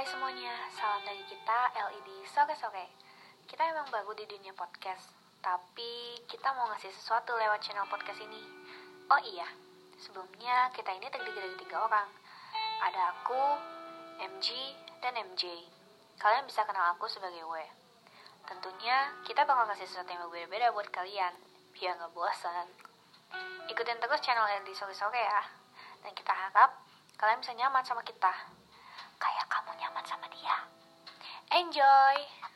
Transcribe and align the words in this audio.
Hai 0.00 0.08
semuanya, 0.08 0.56
salam 0.72 1.04
dari 1.04 1.20
kita 1.28 1.76
LED 1.76 2.24
Soke 2.24 2.56
Soke. 2.56 2.88
Kita 3.44 3.68
emang 3.68 3.84
baru 3.92 4.16
di 4.16 4.24
dunia 4.24 4.48
podcast, 4.56 5.12
tapi 5.44 6.16
kita 6.24 6.56
mau 6.56 6.72
ngasih 6.72 6.88
sesuatu 6.88 7.36
lewat 7.36 7.60
channel 7.60 7.84
podcast 7.84 8.16
ini. 8.24 8.40
Oh 9.12 9.20
iya, 9.20 9.44
sebelumnya 10.00 10.72
kita 10.72 10.96
ini 10.96 11.04
terdiri 11.04 11.36
dari 11.36 11.52
tiga 11.60 11.84
orang. 11.84 12.08
Ada 12.80 13.12
aku, 13.12 13.44
MG, 14.24 14.72
dan 15.04 15.20
MJ. 15.20 15.68
Kalian 16.16 16.48
bisa 16.48 16.64
kenal 16.64 16.96
aku 16.96 17.04
sebagai 17.04 17.44
W. 17.44 17.60
Tentunya 18.48 19.12
kita 19.28 19.44
bakal 19.44 19.68
kasih 19.68 19.84
sesuatu 19.84 20.16
yang 20.16 20.24
berbeda-beda 20.32 20.72
buat 20.72 20.88
kalian, 20.88 21.36
biar 21.76 22.00
nggak 22.00 22.16
bosan. 22.16 22.72
Ikutin 23.68 24.00
terus 24.00 24.24
channel 24.24 24.48
LED 24.48 24.72
Soke 24.72 24.96
Soke 24.96 25.20
ya. 25.20 25.44
Dan 26.00 26.16
kita 26.16 26.32
harap 26.32 26.88
kalian 27.20 27.44
bisa 27.44 27.52
nyaman 27.52 27.84
sama 27.84 28.00
kita. 28.00 28.32
Kayak 29.20 29.52
kamu 29.52 29.76
nyaman 29.76 30.04
sama 30.08 30.24
dia. 30.32 30.56
Enjoy! 31.60 32.49